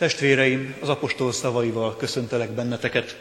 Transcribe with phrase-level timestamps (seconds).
[0.00, 3.16] Testvéreim, az apostol szavaival köszöntelek benneteket.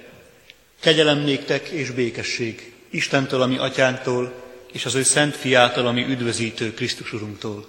[0.80, 4.34] Kegyelem néktek és békesség Istentől, ami atyánktól,
[4.72, 7.68] és az ő szent fiától, ami üdvözítő Krisztus Urunktól.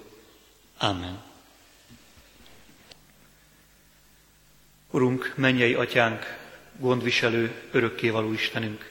[0.79, 1.23] Amen.
[4.91, 6.39] Urunk, mennyei atyánk,
[6.79, 8.91] gondviselő, örökkévaló Istenünk.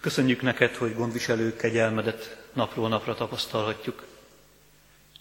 [0.00, 4.06] Köszönjük neked, hogy gondviselő kegyelmedet napról napra tapasztalhatjuk.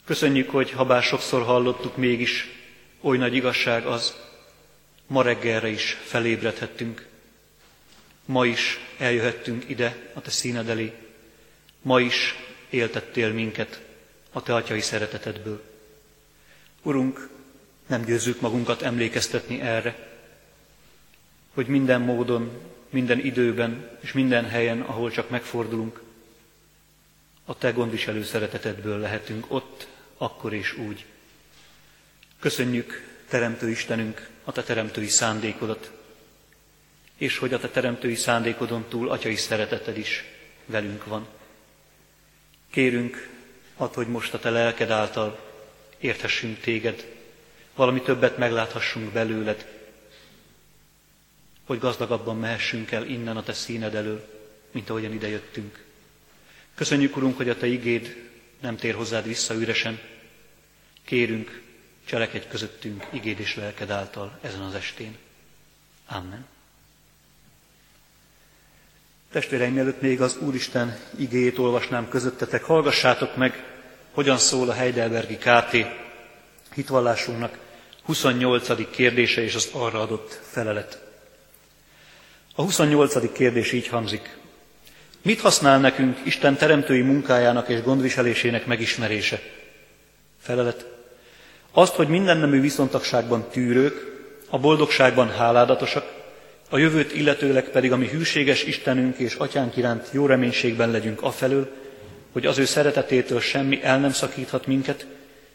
[0.06, 2.62] Köszönjük, hogy ha bár sokszor hallottuk, mégis
[3.04, 4.14] oly nagy igazság az,
[5.08, 7.08] ma reggelre is felébredhettünk.
[8.26, 10.94] Ma is eljöhettünk ide a te színed elé.
[11.82, 12.36] Ma is
[12.70, 13.82] éltettél minket
[14.32, 15.64] a te atyai szeretetedből.
[16.82, 17.30] Urunk,
[17.88, 20.12] nem győzzük magunkat emlékeztetni erre,
[21.54, 22.52] hogy minden módon,
[22.90, 26.02] minden időben és minden helyen, ahol csak megfordulunk,
[27.46, 31.06] a Te gondviselő szeretetedből lehetünk ott, akkor és úgy.
[32.44, 35.92] Köszönjük, Teremtő Istenünk, a Te teremtői szándékodat,
[37.18, 40.24] és hogy a Te teremtői szándékodon túl atyai szereteted is
[40.66, 41.28] velünk van.
[42.70, 43.30] Kérünk,
[43.78, 45.40] add, hogy most a Te lelked által
[46.00, 47.06] érthessünk Téged,
[47.76, 49.68] valami többet megláthassunk belőled,
[51.66, 54.28] hogy gazdagabban mehessünk el innen a Te színed elől,
[54.72, 55.84] mint ahogyan idejöttünk.
[56.76, 60.00] Köszönjük, Urunk, hogy a Te igéd nem tér hozzád vissza üresen.
[61.06, 61.63] Kérünk,
[62.06, 65.18] cselekedj közöttünk igéd és lelked által ezen az estén.
[66.08, 66.46] Amen.
[69.32, 73.64] Testvéreim, előtt még az Úristen igéjét olvasnám közöttetek, hallgassátok meg,
[74.12, 75.78] hogyan szól a Heidelbergi KT
[76.74, 77.58] hitvallásunknak
[78.04, 78.90] 28.
[78.92, 81.02] kérdése és az arra adott felelet.
[82.56, 83.32] A 28.
[83.32, 84.38] kérdés így hangzik.
[85.22, 89.42] Mit használ nekünk Isten teremtői munkájának és gondviselésének megismerése?
[90.42, 90.86] Felelet.
[91.76, 94.12] Azt, hogy minden nemű viszontagságban tűrők,
[94.50, 96.12] a boldogságban háládatosak,
[96.70, 101.70] a jövőt illetőleg pedig, ami hűséges Istenünk és Atyánk iránt jó reménységben legyünk afelől,
[102.32, 105.06] hogy az ő szeretetétől semmi el nem szakíthat minket,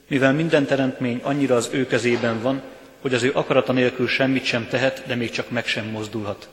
[0.08, 2.62] mivel minden teremtmény annyira az ő kezében van,
[3.00, 6.48] hogy az ő akarata nélkül semmit sem tehet, de még csak meg sem mozdulhat.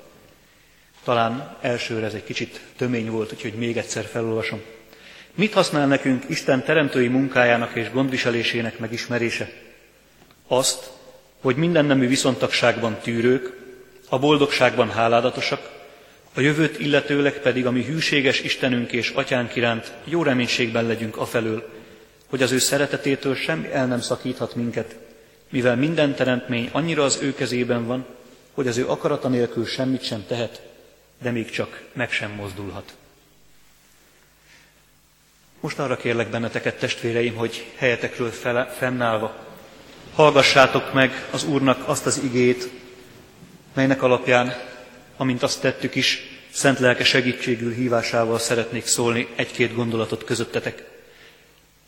[1.03, 4.61] Talán elsőre ez egy kicsit tömény volt, úgyhogy még egyszer felolvasom.
[5.35, 9.49] Mit használ nekünk Isten teremtői munkájának és gondviselésének megismerése?
[10.47, 10.91] Azt,
[11.41, 13.63] hogy minden nemű viszontagságban tűrők,
[14.09, 15.71] a boldogságban háládatosak,
[16.33, 21.69] a jövőt illetőleg pedig, ami hűséges Istenünk és Atyánk iránt jó reménységben legyünk afelől,
[22.29, 24.95] hogy az ő szeretetétől semmi el nem szakíthat minket,
[25.49, 28.05] mivel minden teremtmény annyira az ő kezében van,
[28.53, 30.61] hogy az ő akarata nélkül semmit sem tehet,
[31.21, 32.93] de még csak meg sem mozdulhat.
[35.65, 39.35] Most arra kérlek benneteket, testvéreim, hogy helyetekről fele, fennállva
[40.13, 42.69] hallgassátok meg az Úrnak azt az igét,
[43.73, 44.53] melynek alapján,
[45.17, 46.21] amint azt tettük is,
[46.51, 50.83] szent lelke segítségül hívásával szeretnék szólni egy-két gondolatot közöttetek.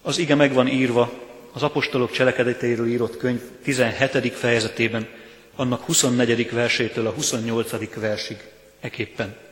[0.02, 1.12] Az ige meg van írva
[1.54, 4.34] az apostolok cselekedeteiről írott könyv 17.
[4.34, 5.08] fejezetében,
[5.56, 6.52] annak 24.
[6.52, 7.96] versétől a 28.
[7.96, 8.38] versig
[8.80, 9.47] eképpen.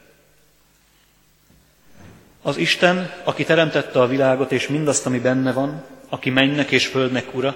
[2.46, 7.36] Az Isten, aki teremtette a világot és mindazt, ami benne van, aki mennek és földnek
[7.36, 7.56] ura,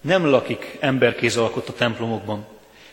[0.00, 2.46] nem lakik emberkéz alkott a templomokban,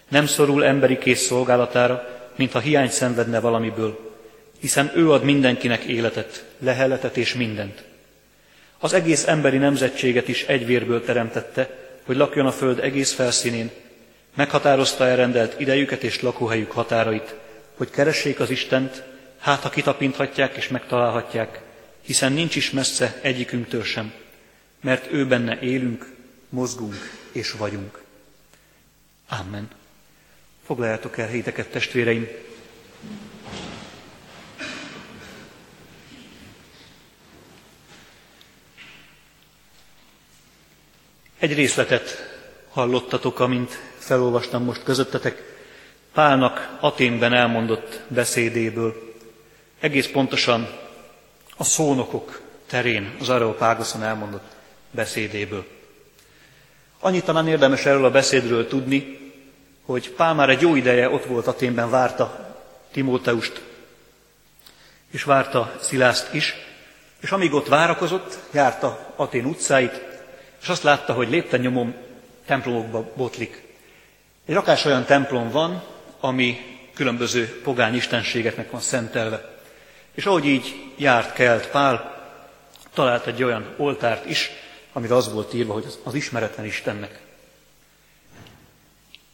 [0.07, 4.15] nem szorul emberi kész szolgálatára, mintha hiány szenvedne valamiből,
[4.59, 7.83] hiszen ő ad mindenkinek életet, leheletet és mindent.
[8.79, 11.69] Az egész emberi nemzetséget is egy vérből teremtette,
[12.05, 13.69] hogy lakjon a föld egész felszínén,
[14.35, 17.35] meghatározta elrendelt idejüket és lakóhelyük határait,
[17.77, 19.03] hogy keressék az Istent,
[19.39, 21.61] hát ha kitapinthatják és megtalálhatják,
[22.01, 24.13] hiszen nincs is messze egyikünktől sem,
[24.81, 26.15] mert ő benne élünk,
[26.49, 26.95] mozgunk
[27.31, 28.01] és vagyunk.
[29.29, 29.67] Amen.
[30.65, 32.27] Foglaljátok el helyiteket, testvéreim!
[41.39, 42.37] Egy részletet
[42.69, 45.49] hallottatok, amint felolvastam most közöttetek,
[46.13, 49.08] Pálnak Aténben elmondott beszédéből,
[49.79, 50.69] egész pontosan
[51.57, 54.55] a szónokok terén, az Areopágoszon elmondott
[54.91, 55.65] beszédéből.
[56.99, 59.17] Annyit talán érdemes erről a beszédről tudni,
[59.85, 62.55] hogy Pál már egy jó ideje ott volt Aténben, várta
[62.91, 63.61] Timóteust,
[65.11, 66.55] és várta Szilászt is,
[67.19, 70.01] és amíg ott várakozott, járta Atén utcáit,
[70.61, 71.95] és azt látta, hogy lépten nyomom
[72.45, 73.63] templomokba botlik.
[74.45, 75.83] Egy rakás olyan templom van,
[76.19, 76.57] ami
[76.93, 79.58] különböző pogány istenségeknek van szentelve.
[80.13, 82.17] És ahogy így járt, kelt Pál,
[82.93, 84.51] talált egy olyan oltárt is,
[84.93, 87.19] amire az volt írva, hogy az, az ismeretlen Istennek.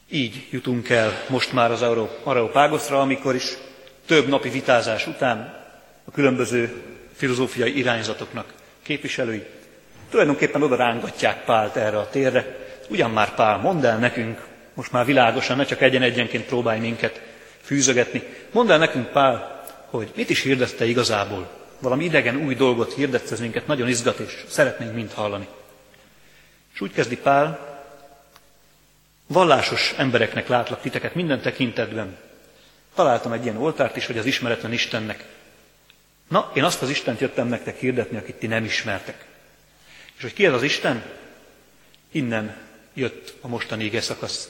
[0.10, 1.82] Így jutunk el most már az
[2.24, 3.54] Areopágoszra, amikor is
[4.06, 5.64] több napi vitázás után
[6.06, 6.84] a különböző
[7.16, 9.46] filozófiai irányzatoknak képviselői
[10.10, 12.58] tulajdonképpen oda rángatják Pált erre a térre.
[12.90, 17.22] Ugyan már Pál, mondd el nekünk, most már világosan, ne csak egyen-egyenként próbálj minket
[17.62, 18.24] fűzögetni.
[18.52, 19.55] Mondd el nekünk, Pál,
[19.96, 21.50] hogy mit is hirdette igazából.
[21.80, 25.48] Valami idegen új dolgot hirdetsz, ez minket nagyon izgat, és szeretnénk mind hallani.
[26.74, 27.74] És úgy kezdi Pál,
[29.28, 32.18] vallásos embereknek látlak titeket minden tekintetben.
[32.96, 35.26] Találtam egy ilyen oltárt is, hogy az ismeretlen Istennek.
[36.28, 39.26] Na, én azt az Istent jöttem nektek hirdetni, akit ti nem ismertek.
[40.16, 41.04] És hogy ki ez az Isten?
[42.12, 42.58] Innen
[42.94, 44.50] jött a mostani ige szakasz.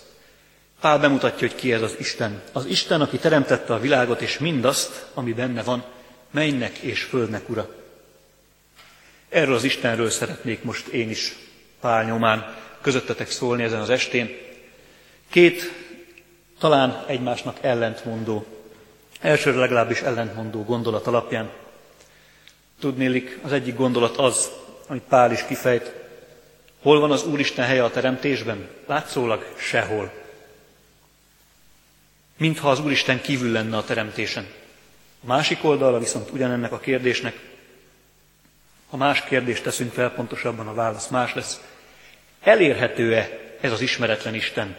[0.79, 2.41] Pál bemutatja, hogy ki ez az Isten.
[2.51, 5.83] Az Isten, aki teremtette a világot és mindazt, ami benne van,
[6.31, 7.69] mennek és földnek ura.
[9.29, 11.35] Erről az Istenről szeretnék most én is
[11.79, 14.37] Pál nyomán közöttetek szólni ezen az estén.
[15.29, 15.71] Két
[16.59, 18.45] talán egymásnak ellentmondó,
[19.19, 21.49] elsőre legalábbis ellentmondó gondolat alapján.
[22.79, 24.49] Tudnélik, az egyik gondolat az,
[24.87, 25.93] amit Pál is kifejt,
[26.81, 28.69] hol van az Úristen helye a teremtésben?
[28.85, 30.24] Látszólag sehol.
[32.37, 34.47] Mintha az Úristen kívül lenne a teremtésen.
[35.23, 37.39] A másik oldala viszont ugyanennek a kérdésnek,
[38.89, 41.61] ha más kérdést teszünk fel, pontosabban a válasz más lesz.
[42.41, 44.75] Elérhető-e ez az ismeretlen Isten?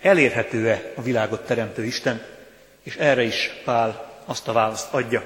[0.00, 2.22] Elérhető-e a világot teremtő Isten?
[2.82, 5.22] És erre is Pál azt a választ adja.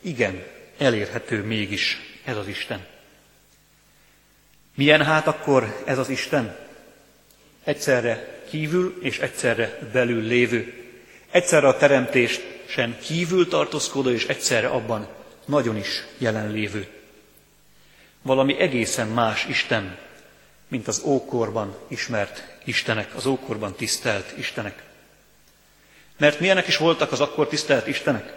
[0.00, 0.42] Igen,
[0.78, 2.86] elérhető mégis ez az Isten.
[4.74, 6.56] Milyen hát akkor ez az Isten?
[7.64, 10.83] Egyszerre kívül és egyszerre belül lévő.
[11.34, 15.08] Egyszerre a teremtést sem kívül tartózkodó, és egyszerre abban
[15.44, 16.86] nagyon is jelenlévő.
[18.22, 19.98] Valami egészen más Isten,
[20.68, 24.82] mint az ókorban ismert Istenek, az ókorban tisztelt Istenek.
[26.18, 28.34] Mert milyenek is voltak az akkor tisztelt Istenek?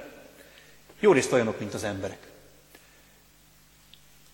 [1.00, 2.20] Jó részt olyanok, mint az emberek.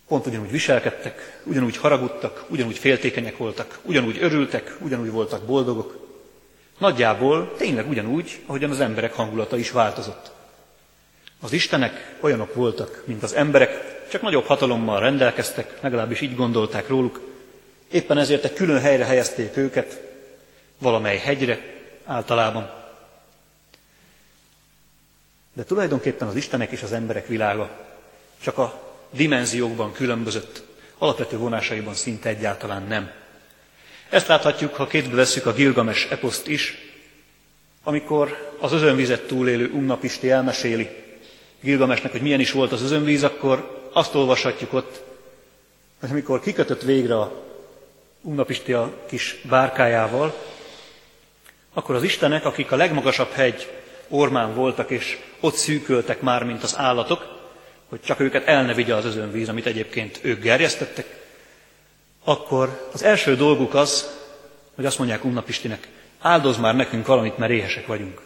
[0.07, 6.03] Pont ugyanúgy viselkedtek, ugyanúgy haragudtak, ugyanúgy féltékenyek voltak, ugyanúgy örültek, ugyanúgy voltak boldogok.
[6.77, 10.31] Nagyjából tényleg ugyanúgy, ahogyan az emberek hangulata is változott.
[11.41, 17.21] Az istenek olyanok voltak, mint az emberek, csak nagyobb hatalommal rendelkeztek, legalábbis így gondolták róluk.
[17.91, 20.01] Éppen ezért egy külön helyre helyezték őket,
[20.77, 21.59] valamely hegyre
[22.05, 22.71] általában.
[25.53, 27.69] De tulajdonképpen az Istenek és az emberek világa
[28.41, 28.81] csak a
[29.11, 30.63] dimenziókban különbözött,
[30.97, 33.11] alapvető vonásaiban szinte egyáltalán nem.
[34.13, 36.77] Ezt láthatjuk, ha kétbe vesszük a Gilgames eposzt is,
[37.83, 40.89] amikor az özönvizet túlélő Umnapisti elmeséli
[41.61, 45.01] Gilgamesnek, hogy milyen is volt az özönvíz, akkor azt olvashatjuk ott,
[45.99, 47.43] hogy amikor kikötött végre a
[48.21, 50.35] Umnapisti a kis bárkájával,
[51.73, 53.71] akkor az istenek, akik a legmagasabb hegy
[54.07, 57.25] ormán voltak, és ott szűköltek már, mint az állatok,
[57.89, 61.22] hogy csak őket el ne vigye az özönvíz, amit egyébként ők gerjesztettek,
[62.23, 64.09] akkor az első dolguk az,
[64.75, 65.87] hogy azt mondják Umnapistinek,
[66.19, 68.21] áldoz már nekünk valamit, mert éhesek vagyunk.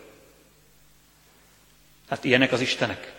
[2.09, 3.13] Hát ilyenek az Istenek.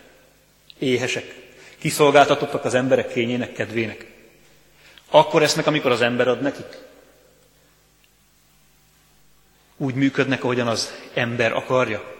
[0.77, 1.35] Éhesek.
[1.77, 4.05] Kiszolgáltatottak az emberek kényének, kedvének.
[5.09, 6.77] Akkor esznek, amikor az ember ad nekik.
[9.77, 12.17] Úgy működnek, ahogyan az ember akarja.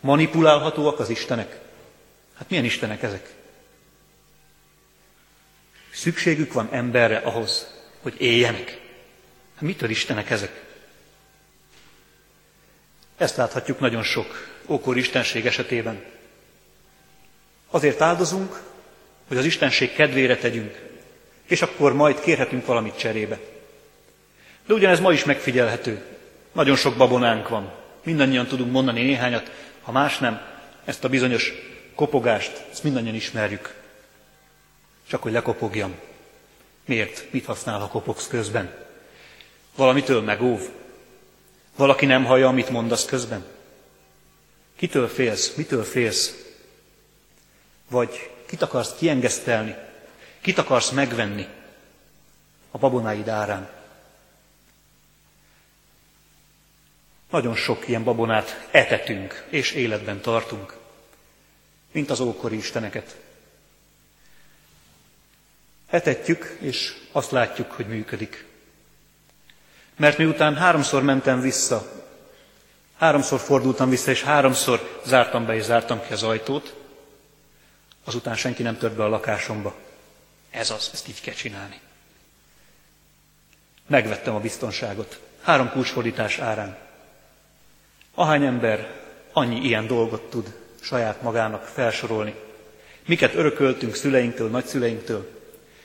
[0.00, 1.60] Manipulálhatóak az Istenek.
[2.34, 3.34] Hát milyen Istenek ezek?
[5.92, 7.73] Szükségük van emberre ahhoz,
[8.04, 8.80] hogy éljenek.
[9.54, 10.62] Hát mitől Istenek ezek?
[13.16, 16.04] Ezt láthatjuk nagyon sok ókor istenség esetében.
[17.70, 18.60] Azért áldozunk,
[19.28, 20.78] hogy az istenség kedvére tegyünk,
[21.46, 23.38] és akkor majd kérhetünk valamit cserébe.
[24.66, 26.04] De ugyanez ma is megfigyelhető.
[26.52, 27.72] Nagyon sok babonánk van.
[28.02, 29.50] Mindannyian tudunk mondani néhányat,
[29.82, 30.40] ha más nem,
[30.84, 31.52] ezt a bizonyos
[31.94, 33.74] kopogást, ezt mindannyian ismerjük.
[35.08, 35.94] Csak hogy lekopogjam.
[36.84, 37.32] Miért?
[37.32, 38.74] Mit használ, ha kopogsz közben?
[39.76, 40.68] Valamitől megóv?
[41.76, 43.44] Valaki nem hallja, amit mondasz közben?
[44.76, 45.54] Kitől félsz?
[45.54, 46.34] Mitől félsz?
[47.88, 49.74] Vagy kit akarsz kiengesztelni?
[50.40, 51.46] Kit akarsz megvenni
[52.70, 53.70] a babonáid árán?
[57.30, 60.76] Nagyon sok ilyen babonát etetünk és életben tartunk,
[61.92, 63.16] mint az ókori isteneket.
[65.94, 68.46] Etetjük, és azt látjuk, hogy működik.
[69.96, 71.92] Mert miután háromszor mentem vissza,
[72.98, 76.74] háromszor fordultam vissza, és háromszor zártam be és zártam ki az ajtót,
[78.04, 79.74] azután senki nem tört be a lakásomba.
[80.50, 81.80] Ez az, ezt így kell csinálni.
[83.86, 85.20] Megvettem a biztonságot.
[85.42, 86.78] Három kulcsfordítás árán.
[88.14, 92.34] Ahány ember annyi ilyen dolgot tud saját magának felsorolni.
[93.06, 95.42] Miket örököltünk szüleinktől, nagyszüleinktől?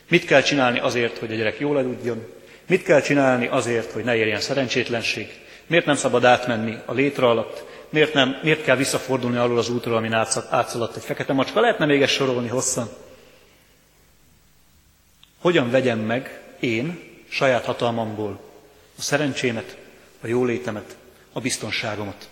[0.09, 2.25] Mit kell csinálni azért, hogy a gyerek jól aludjon?
[2.67, 5.27] Mit kell csinálni azért, hogy ne érjen szerencsétlenség?
[5.67, 7.63] Miért nem szabad átmenni a létre alatt?
[7.89, 10.13] Miért, nem, miért kell visszafordulni arról az útról, amin
[10.49, 11.59] átszaladt egy fekete macska?
[11.59, 12.89] Lehetne még ezt sorolni hosszan.
[15.39, 16.99] Hogyan vegyem meg én
[17.29, 18.39] saját hatalmamból
[18.97, 19.77] a szerencsémet,
[20.21, 20.95] a jólétemet,
[21.33, 22.29] a biztonságomat?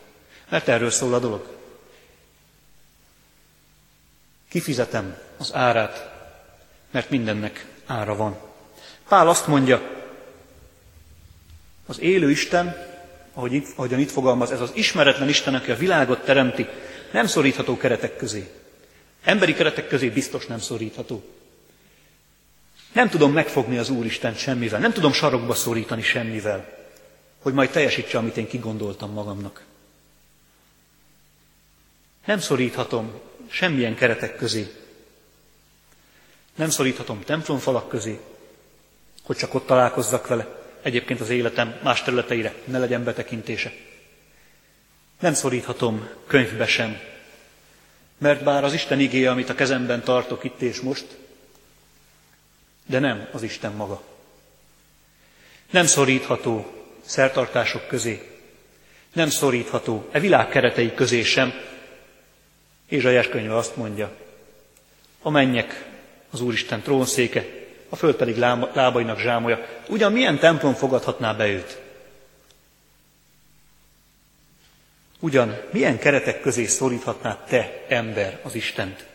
[0.50, 1.48] Mert erről szól a dolog.
[4.50, 6.17] Kifizetem az árát,
[6.92, 8.38] mert mindennek ára van.
[9.08, 9.82] Pál azt mondja,
[11.86, 12.76] az élő Isten,
[13.34, 16.68] ahogy itt, ahogyan itt fogalmaz, ez az ismeretlen Isten, aki a világot teremti,
[17.12, 18.52] nem szorítható keretek közé.
[19.24, 21.24] Emberi keretek közé biztos nem szorítható.
[22.94, 26.78] Nem tudom megfogni az Úristen semmivel, nem tudom sarokba szorítani semmivel,
[27.42, 29.64] hogy majd teljesítse, amit én kigondoltam magamnak.
[32.26, 34.68] Nem szoríthatom semmilyen keretek közé.
[36.58, 38.20] Nem szoríthatom templomfalak közé,
[39.24, 40.48] hogy csak ott találkozzak vele.
[40.82, 43.74] Egyébként az életem más területeire ne legyen betekintése.
[45.20, 47.00] Nem szoríthatom könyvbe sem,
[48.18, 51.06] mert bár az Isten igéje, amit a kezemben tartok itt és most,
[52.86, 54.02] de nem az Isten maga.
[55.70, 58.40] Nem szorítható szertartások közé,
[59.14, 61.54] nem szorítható e világ keretei közé sem,
[62.88, 64.16] Ézsaiás könyve azt mondja,
[65.22, 65.86] a mennyek
[66.38, 67.46] az Úristen trónszéke,
[67.90, 68.38] a föld pedig
[68.74, 69.66] lábainak zsámoja.
[69.88, 71.82] Ugyan milyen templom fogadhatná be őt?
[75.20, 79.06] Ugyan milyen keretek közé szoríthatná te, ember, az Istent?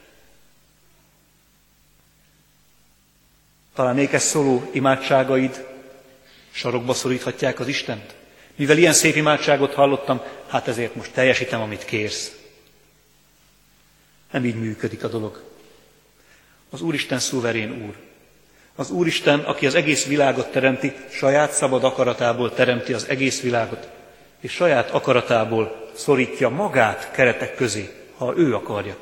[3.75, 5.67] Talán ékes szóló imádságaid
[6.51, 8.15] sarokba szoríthatják az Istent?
[8.55, 12.37] Mivel ilyen szép imádságot hallottam, hát ezért most teljesítem, amit kérsz.
[14.31, 15.52] Nem így működik a dolog.
[16.73, 17.97] Az Úristen szuverén Úr.
[18.75, 23.89] Az Úristen, aki az egész világot teremti, saját szabad akaratából teremti az egész világot,
[24.41, 28.97] és saját akaratából szorítja magát keretek közé, ha ő akarja.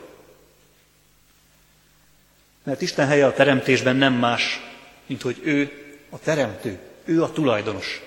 [2.62, 4.60] Mert Isten helye a teremtésben nem más,
[5.06, 5.72] mint hogy ő
[6.10, 8.00] a teremtő, ő a tulajdonos.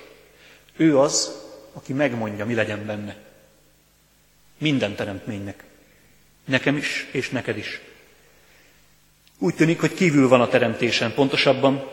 [0.75, 1.41] Ő az,
[1.74, 3.15] aki megmondja, mi legyen benne.
[4.58, 5.63] Minden teremtménynek.
[6.46, 7.82] Nekem is, és neked is.
[9.44, 11.90] Úgy tűnik, hogy kívül van a teremtésen, pontosabban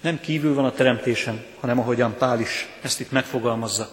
[0.00, 3.88] nem kívül van a teremtésen, hanem ahogyan Pál is ezt itt megfogalmazza.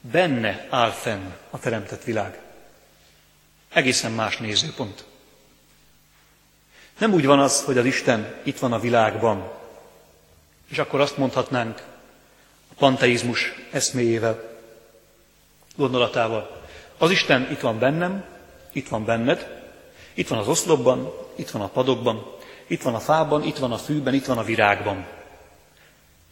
[0.00, 2.40] Benne áll fenn a teremtett világ.
[3.72, 5.04] Egészen más nézőpont.
[6.98, 9.50] Nem úgy van az, hogy az Isten itt van a világban,
[10.68, 11.82] és akkor azt mondhatnánk
[12.70, 14.58] a panteizmus eszméjével,
[15.76, 16.62] gondolatával,
[16.98, 18.24] az Isten itt van bennem,
[18.72, 19.57] itt van benned,
[20.18, 23.78] itt van az oszlopban, itt van a padokban, itt van a fában, itt van a
[23.78, 25.06] fűben, itt van a virágban.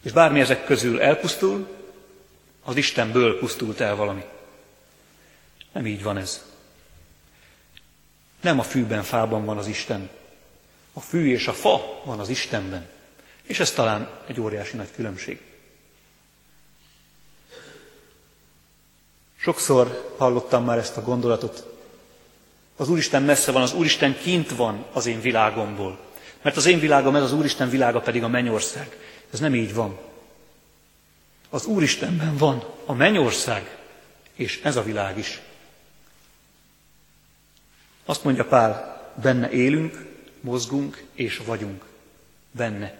[0.03, 1.67] És bármi ezek közül elpusztul,
[2.63, 4.25] az Istenből pusztult el valami.
[5.71, 6.45] Nem így van ez.
[8.41, 10.09] Nem a fűben, fában van az Isten.
[10.93, 12.89] A fű és a fa van az Istenben.
[13.43, 15.41] És ez talán egy óriási nagy különbség.
[19.35, 21.76] Sokszor hallottam már ezt a gondolatot.
[22.77, 25.99] Az Úristen messze van, az Úristen kint van az én világomból.
[26.41, 28.97] Mert az én világom, ez az Úristen világa pedig a mennyország.
[29.33, 29.97] Ez nem így van.
[31.49, 33.77] Az Úristenben van a mennyország,
[34.35, 35.41] és ez a világ is.
[38.05, 40.05] Azt mondja Pál, benne élünk,
[40.41, 41.85] mozgunk és vagyunk.
[42.51, 42.97] Benne.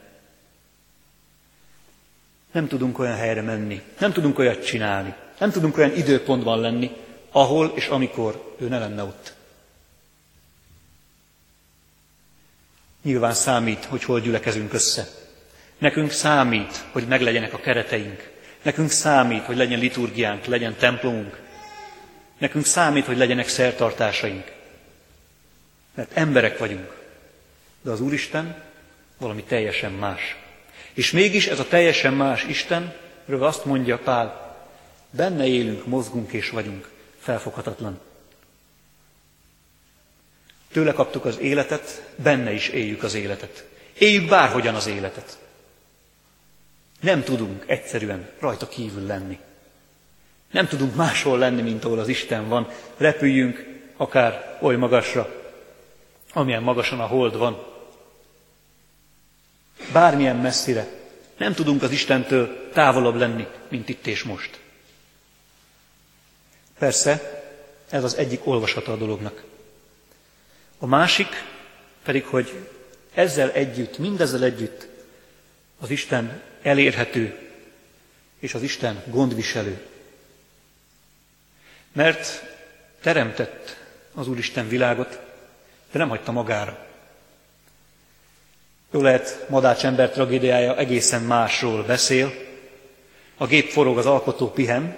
[2.52, 6.92] Nem tudunk olyan helyre menni, nem tudunk olyat csinálni, nem tudunk olyan időpontban lenni,
[7.32, 9.37] ahol és amikor ő ne lenne ott.
[13.08, 15.08] Nyilván számít, hogy hol gyülekezünk össze.
[15.78, 18.32] Nekünk számít, hogy meglegyenek a kereteink.
[18.62, 21.40] Nekünk számít, hogy legyen liturgiánk, legyen templomunk.
[22.38, 24.52] Nekünk számít, hogy legyenek szertartásaink.
[25.94, 26.96] Mert emberek vagyunk.
[27.82, 28.64] De az Úristen
[29.18, 30.36] valami teljesen más.
[30.94, 34.58] És mégis ez a teljesen más Istenről azt mondja Pál,
[35.10, 36.90] Benne élünk, mozgunk és vagyunk.
[37.20, 38.00] Felfoghatatlan.
[40.78, 43.66] Tőle kaptuk az életet, benne is éljük az életet.
[43.98, 45.38] Éljük bárhogyan az életet.
[47.00, 49.40] Nem tudunk egyszerűen rajta kívül lenni.
[50.52, 52.70] Nem tudunk máshol lenni, mint ahol az Isten van.
[52.98, 53.66] Repüljünk
[53.96, 55.36] akár oly magasra,
[56.34, 57.66] amilyen magasan a hold van.
[59.92, 60.88] Bármilyen messzire.
[61.38, 64.60] Nem tudunk az Istentől távolabb lenni, mint itt és most.
[66.80, 67.44] Persze,
[67.90, 69.56] ez az egyik olvasata a dolognak.
[70.80, 71.28] A másik
[72.04, 72.68] pedig, hogy
[73.14, 74.88] ezzel együtt, mindezzel együtt
[75.80, 77.38] az Isten elérhető,
[78.40, 79.82] és az Isten gondviselő.
[81.92, 82.44] Mert
[83.02, 83.78] teremtett
[84.14, 85.20] az Úristen világot,
[85.92, 86.86] de nem hagyta magára.
[88.92, 92.34] Jó lehet, Madács ember tragédiája egészen másról beszél.
[93.38, 94.96] A gép forog, az alkotó pihen,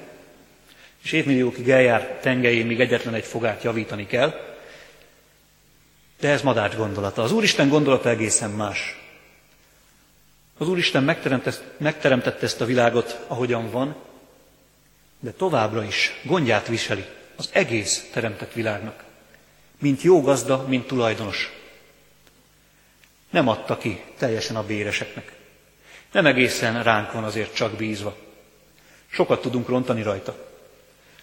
[1.03, 4.48] és évmilliókig eljár tengelyén, míg egyetlen egy fogát javítani kell.
[6.19, 7.21] De ez Madács gondolata.
[7.23, 8.97] Az Úristen gondolata egészen más.
[10.57, 11.03] Az Úristen
[11.77, 13.95] megteremtette, ezt a világot, ahogyan van,
[15.19, 19.03] de továbbra is gondját viseli az egész teremtett világnak.
[19.77, 21.51] Mint jó gazda, mint tulajdonos.
[23.29, 25.31] Nem adta ki teljesen a béreseknek.
[26.11, 28.17] Nem egészen ránk van azért csak bízva.
[29.09, 30.35] Sokat tudunk rontani rajta.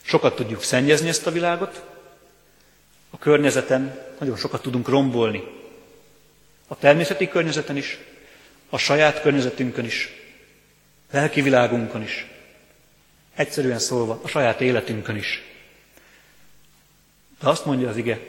[0.03, 1.83] Sokat tudjuk szennyezni ezt a világot,
[3.17, 5.43] a környezeten nagyon sokat tudunk rombolni.
[6.67, 7.99] A természeti környezeten is,
[8.71, 10.09] a saját környezetünkön is,
[11.11, 12.27] lelki világunkon is,
[13.35, 15.43] egyszerűen szólva a saját életünkön is.
[17.41, 18.21] De azt mondja az ige,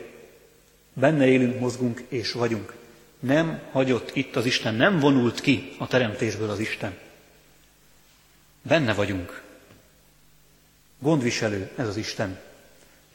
[0.94, 2.74] benne élünk, mozgunk és vagyunk.
[3.20, 6.98] Nem hagyott itt az Isten, nem vonult ki a teremtésből az Isten.
[8.62, 9.42] Benne vagyunk.
[11.00, 12.46] Gondviselő ez az Isten.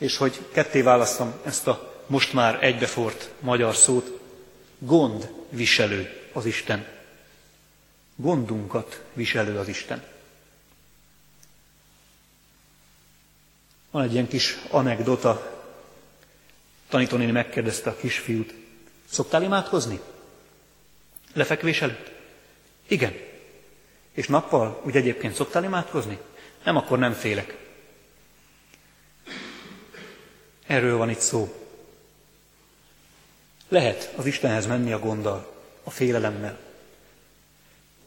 [0.02, 4.20] És hogy ketté választom ezt a most már egybefort magyar szót,
[4.78, 6.86] gondviselő az Isten.
[8.16, 10.04] Gondunkat viselő az Isten.
[13.90, 15.60] Van egy ilyen kis anekdota.
[16.88, 18.54] Tanítónéni megkérdezte a kisfiút,
[19.10, 20.00] szoktál imádkozni?
[21.32, 22.10] Lefekvés előtt?
[22.86, 23.14] Igen.
[24.12, 26.18] És nappal úgy egyébként szoktál imádkozni?
[26.64, 27.61] Nem, akkor nem félek.
[30.66, 31.54] Erről van itt szó.
[33.68, 35.52] Lehet az Istenhez menni a gonddal,
[35.84, 36.58] a félelemmel,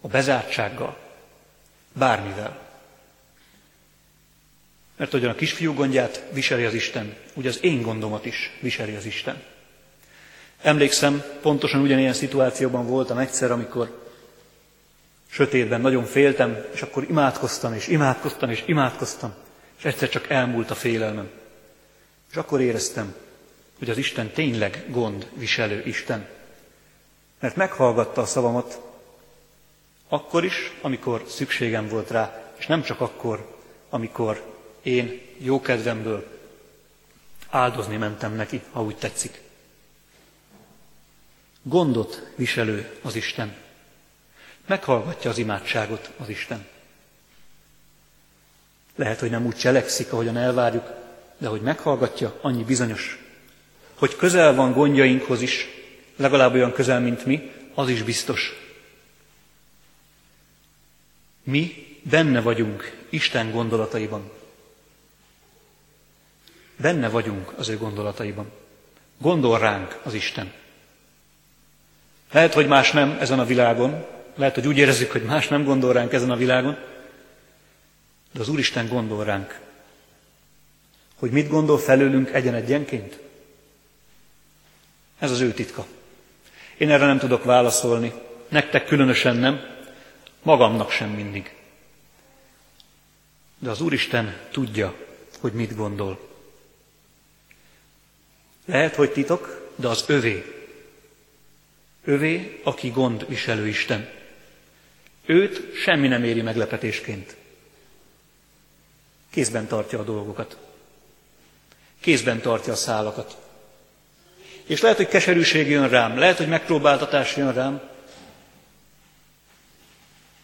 [0.02, 0.98] a bezártsággal,
[1.94, 2.63] bármivel.
[4.96, 9.06] Mert ahogyan a kisfiú gondját viseli az Isten, úgy az én gondomat is viseli az
[9.06, 9.44] Isten.
[10.62, 14.04] Emlékszem, pontosan ugyanilyen szituációban voltam egyszer, amikor
[15.30, 19.34] sötétben nagyon féltem, és akkor imádkoztam, és imádkoztam, és imádkoztam,
[19.78, 21.30] és egyszer csak elmúlt a félelmem.
[22.36, 23.15] És akkor éreztem,
[23.78, 26.28] hogy az Isten tényleg gond viselő Isten.
[27.39, 28.82] Mert meghallgatta a szavamat,
[30.08, 33.58] akkor is, amikor szükségem volt rá, és nem csak akkor,
[33.89, 36.39] amikor én jó kedvemből
[37.50, 39.41] áldozni mentem neki, ha úgy tetszik.
[41.62, 43.56] Gondot viselő az Isten.
[44.65, 46.67] Meghallgatja az imádságot az Isten.
[48.95, 51.04] Lehet, hogy nem úgy cselekszik, ahogyan elvárjuk,
[51.38, 53.19] de hogy meghallgatja, annyi bizonyos.
[53.93, 55.67] Hogy közel van gondjainkhoz is,
[56.15, 58.54] legalább olyan közel, mint mi, az is biztos.
[61.43, 64.32] Mi benne vagyunk Isten gondolataiban.
[66.78, 68.52] Benne vagyunk az ő gondolataiban.
[69.17, 70.54] Gondol ránk az Isten.
[72.32, 75.93] Lehet, hogy más nem ezen a világon, lehet, hogy úgy érezzük, hogy más nem gondol
[75.93, 76.78] ránk ezen a világon,
[78.32, 79.60] de az Úristen gondol ránk.
[81.26, 83.20] Hogy mit gondol felőlünk egyen-egyenként?
[85.20, 85.86] Ez az ő titka.
[86.78, 88.14] Én erre nem tudok válaszolni,
[88.48, 89.60] nektek különösen nem,
[90.42, 91.56] magamnak sem mindig.
[93.60, 94.96] De az Úristen tudja,
[95.40, 96.30] hogy mit gondol.
[98.66, 100.68] Lehet, hogy titok, de az övé.
[102.04, 104.10] Övé, aki gond viselő Isten.
[105.26, 107.36] Őt semmi nem éri meglepetésként.
[109.30, 110.58] Kézben tartja a dolgokat.
[112.06, 113.38] Kézben tartja a szálakat.
[114.65, 117.82] És lehet, hogy keserűség jön rám, lehet, hogy megpróbáltatás jön rám,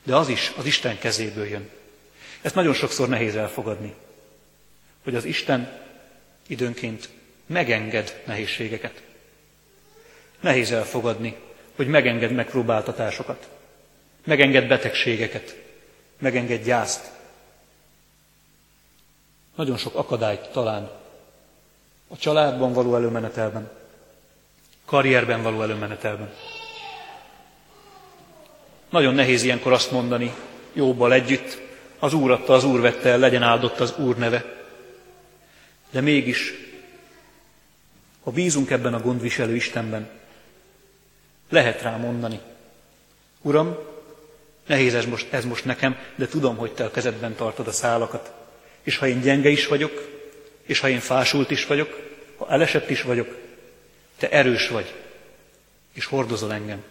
[0.03, 1.69] de az is az Isten kezéből jön.
[2.41, 3.93] Ezt nagyon sokszor nehéz elfogadni,
[5.03, 5.79] hogy az Isten
[6.47, 7.09] időnként
[7.45, 9.01] megenged nehézségeket.
[10.39, 11.35] Nehéz elfogadni,
[11.75, 13.49] hogy megenged megpróbáltatásokat,
[14.23, 15.55] megenged betegségeket,
[16.19, 17.11] megenged gyászt.
[19.55, 20.99] Nagyon sok akadályt talán
[22.11, 23.69] a családban való előmenetelben,
[24.85, 26.33] karrierben való előmenetelben.
[28.89, 30.33] Nagyon nehéz ilyenkor azt mondani,
[30.73, 31.61] jóbbal együtt,
[31.99, 34.65] az Úr adta, az Úr vette el, legyen áldott az Úr neve.
[35.91, 36.53] De mégis
[38.23, 40.09] ha bízunk ebben a gondviselő Istenben,
[41.49, 42.39] lehet rá mondani,
[43.41, 43.77] Uram,
[44.65, 48.31] nehéz ez most, ez most nekem, de tudom, hogy Te a kezedben tartod a szálakat.
[48.81, 50.20] És ha én gyenge is vagyok,
[50.63, 53.37] és ha én fásult is vagyok, ha elesett is vagyok,
[54.17, 54.93] te erős vagy,
[55.93, 56.83] és hordozol engem.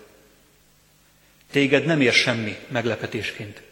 [1.51, 3.63] Téged nem ér semmi meglepetésként.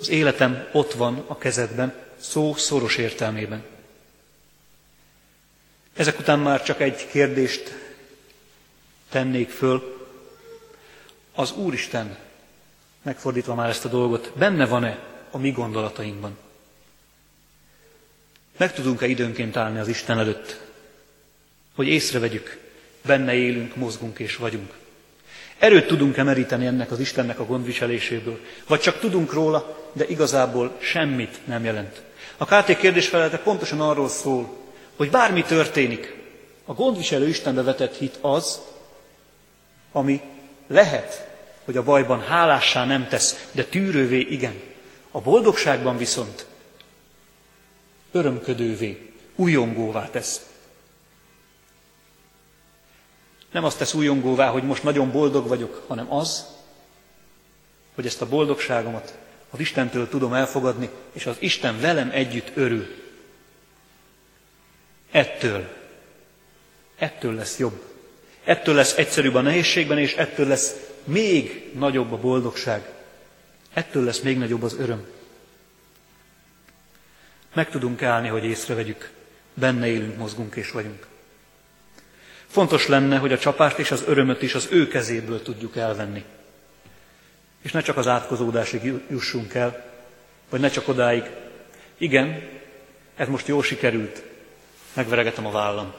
[0.00, 3.64] Az életem ott van a kezedben, szó szoros értelmében.
[5.96, 7.74] Ezek után már csak egy kérdést
[9.08, 10.08] tennék föl.
[11.34, 12.18] Az Úristen,
[13.02, 14.98] megfordítva már ezt a dolgot, benne van-e
[15.30, 16.38] a mi gondolatainkban?
[18.56, 20.60] Meg tudunk-e időnként állni az Isten előtt,
[21.74, 22.58] hogy észrevegyük,
[23.06, 24.72] benne élünk, mozgunk és vagyunk?
[25.58, 28.40] Erőt tudunk-e meríteni ennek az Istennek a gondviseléséből?
[28.66, 32.02] Vagy csak tudunk róla, de igazából semmit nem jelent?
[32.36, 34.56] A KT kérdés felelte pontosan arról szól,
[34.96, 36.14] hogy bármi történik,
[36.64, 38.60] a gondviselő Istenbe vetett hit az,
[39.92, 40.20] ami
[40.66, 41.28] lehet,
[41.64, 44.60] hogy a bajban hálássá nem tesz, de tűrővé igen.
[45.10, 46.46] A boldogságban viszont
[48.14, 50.46] örömködővé, újongóvá tesz.
[53.50, 56.46] Nem azt tesz újongóvá, hogy most nagyon boldog vagyok, hanem az,
[57.94, 59.18] hogy ezt a boldogságomat
[59.50, 62.86] az Istentől tudom elfogadni, és az Isten velem együtt örül.
[65.10, 65.68] Ettől,
[66.98, 67.82] ettől lesz jobb.
[68.44, 70.74] Ettől lesz egyszerűbb a nehézségben, és ettől lesz
[71.04, 72.92] még nagyobb a boldogság.
[73.72, 75.06] Ettől lesz még nagyobb az öröm.
[77.54, 79.10] Meg tudunk állni, hogy észrevegyük,
[79.54, 81.06] benne élünk, mozgunk és vagyunk.
[82.46, 86.24] Fontos lenne, hogy a csapást és az örömöt is az ő kezéből tudjuk elvenni.
[87.62, 89.92] És ne csak az átkozódásig jussunk el,
[90.48, 91.22] vagy ne csak odáig.
[91.98, 92.48] Igen,
[93.16, 94.22] ez most jól sikerült,
[94.92, 95.94] megveregetem a vállam.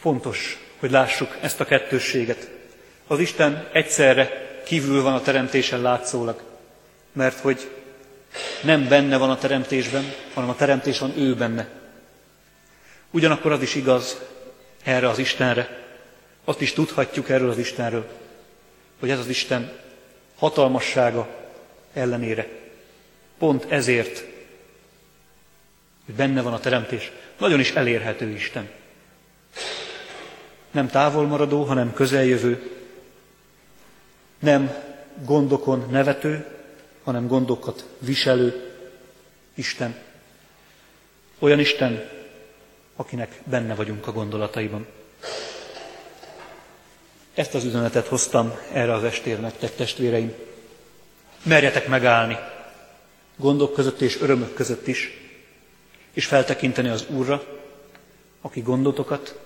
[0.00, 2.50] Fontos, hogy lássuk ezt a kettősséget.
[3.06, 6.47] Az Isten egyszerre kívül van a teremtésen látszólag,
[7.12, 7.70] mert hogy
[8.62, 11.68] nem benne van a teremtésben, hanem a teremtés van ő benne.
[13.10, 14.20] Ugyanakkor az is igaz
[14.82, 15.86] erre az Istenre,
[16.44, 18.08] azt is tudhatjuk erről az Istenről,
[19.00, 19.72] hogy ez az Isten
[20.36, 21.28] hatalmassága
[21.92, 22.48] ellenére,
[23.38, 24.24] pont ezért,
[26.06, 28.68] hogy benne van a teremtés, nagyon is elérhető Isten.
[30.70, 32.70] Nem távolmaradó, hanem közeljövő,
[34.38, 34.74] nem
[35.24, 36.57] gondokon nevető,
[37.08, 38.74] hanem gondokat viselő
[39.54, 39.96] Isten.
[41.38, 42.10] Olyan Isten,
[42.96, 44.86] akinek benne vagyunk a gondolataiban.
[47.34, 50.32] Ezt az üzenetet hoztam erre az estére nektek, testvéreim.
[51.42, 52.38] Merjetek megállni,
[53.36, 55.10] gondok között és örömök között is,
[56.12, 57.44] és feltekinteni az Úrra,
[58.40, 59.38] aki gondotokat,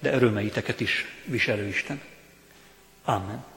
[0.00, 2.00] de örömeiteket is viselő Isten.
[3.04, 3.51] Amen.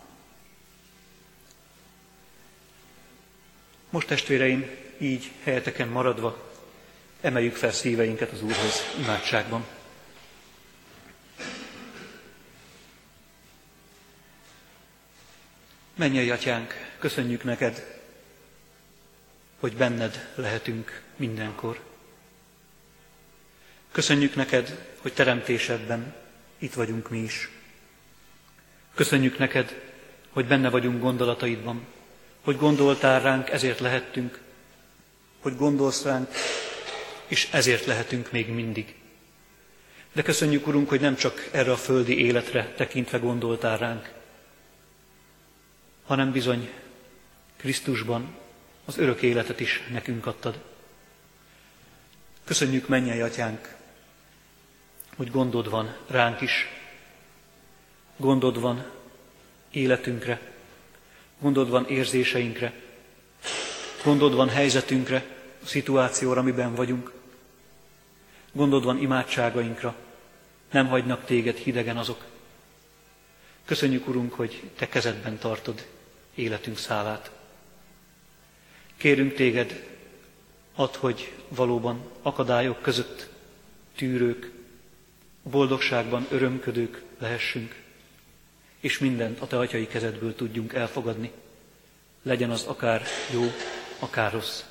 [3.95, 6.51] Most testvéreim, így helyeteken maradva,
[7.21, 9.65] emeljük fel szíveinket az Úrhoz imádságban.
[15.95, 17.99] Mennyei atyánk, köszönjük neked,
[19.60, 21.79] hogy benned lehetünk mindenkor.
[23.91, 26.15] Köszönjük neked, hogy teremtésedben
[26.58, 27.49] itt vagyunk mi is.
[28.93, 29.81] Köszönjük neked,
[30.29, 31.93] hogy benne vagyunk gondolataidban,
[32.45, 34.39] hogy gondoltál ránk, ezért lehettünk,
[35.41, 36.29] hogy gondolsz ránk,
[37.27, 38.95] és ezért lehetünk még mindig.
[40.13, 44.12] De köszönjük, Urunk, hogy nem csak erre a földi életre tekintve gondoltál ránk,
[46.05, 46.69] hanem bizony
[47.58, 48.36] Krisztusban
[48.86, 50.60] az örök életet is nekünk adtad.
[52.43, 53.75] Köszönjük, mennyei atyánk,
[55.15, 56.67] hogy gondod van ránk is,
[58.17, 58.91] gondod van
[59.71, 60.54] életünkre,
[61.39, 62.73] gondod van érzéseinkre,
[64.03, 65.25] gondod van helyzetünkre,
[65.63, 67.11] a szituációra, amiben vagyunk,
[68.51, 69.95] gondod van imádságainkra,
[70.71, 72.23] nem hagynak téged hidegen azok.
[73.65, 75.87] Köszönjük, Urunk, hogy Te kezedben tartod
[76.35, 77.31] életünk szálát.
[78.97, 79.87] Kérünk téged,
[80.75, 83.29] add, hogy valóban akadályok között
[83.95, 84.51] tűrők,
[85.43, 87.83] boldogságban örömködők lehessünk,
[88.85, 91.31] és mindent a Te atyai kezedből tudjunk elfogadni,
[92.21, 93.51] legyen az akár jó,
[93.99, 94.63] akár rossz.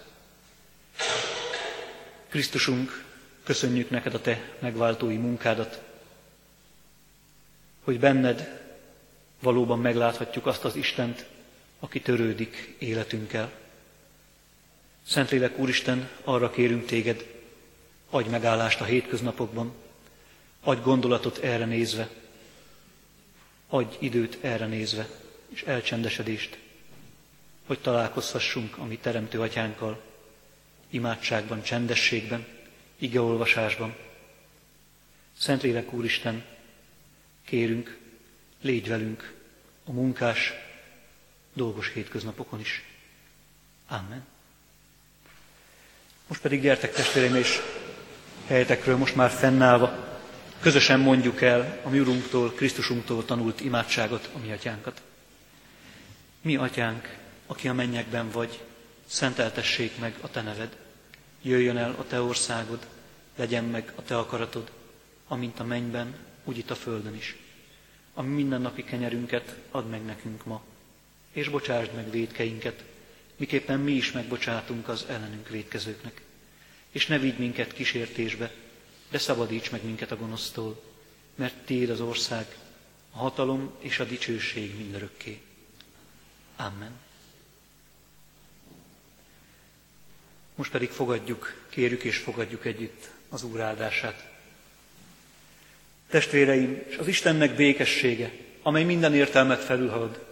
[2.28, 3.04] Krisztusunk,
[3.42, 5.82] köszönjük neked a Te megváltói munkádat,
[7.84, 8.62] hogy benned
[9.40, 11.26] valóban megláthatjuk azt az Istent,
[11.78, 13.50] aki törődik életünkkel.
[15.06, 17.26] Szentlélek Úristen, arra kérünk téged,
[18.10, 19.72] adj megállást a hétköznapokban,
[20.60, 22.08] adj gondolatot erre nézve,
[23.74, 25.08] adj időt erre nézve,
[25.48, 26.58] és elcsendesedést.
[27.66, 30.02] hogy találkozhassunk a mi Teremtő Atyánkkal,
[30.90, 32.46] imádságban, csendességben,
[32.98, 33.96] igeolvasásban.
[35.38, 36.44] Szentlélek Úristen,
[37.44, 37.98] kérünk,
[38.60, 39.34] légy velünk
[39.84, 40.52] a munkás,
[41.52, 42.84] dolgos hétköznapokon is.
[43.88, 44.26] Amen.
[46.26, 47.60] Most pedig gyertek testvéreim, és
[48.46, 50.13] helyetekről most már fennállva,
[50.64, 55.02] közösen mondjuk el a mi Urunktól, Krisztusunktól tanult imádságot, a mi atyánkat.
[56.40, 58.60] Mi atyánk, aki a mennyekben vagy,
[59.06, 60.76] szenteltessék meg a te neved.
[61.42, 62.86] Jöjjön el a te országod,
[63.36, 64.70] legyen meg a te akaratod,
[65.28, 67.36] amint a mennyben, úgy itt a földön is.
[68.14, 70.62] A mi mindennapi kenyerünket add meg nekünk ma,
[71.32, 72.84] és bocsásd meg védkeinket,
[73.36, 76.20] miképpen mi is megbocsátunk az ellenünk védkezőknek.
[76.90, 78.52] És ne vigy minket kísértésbe,
[79.14, 80.82] de szabadíts meg minket a gonosztól,
[81.34, 82.56] mert Tiéd az ország,
[83.10, 85.40] a hatalom és a dicsőség mindörökké.
[86.56, 86.90] Amen.
[90.54, 94.30] Most pedig fogadjuk, kérjük és fogadjuk együtt az Úr áldását.
[96.08, 100.24] Testvéreim, és az Istennek békessége, amely minden értelmet felülhalad,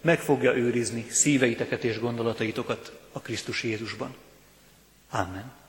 [0.00, 4.14] meg fogja őrizni szíveiteket és gondolataitokat a Krisztus Jézusban.
[5.10, 5.62] Amen.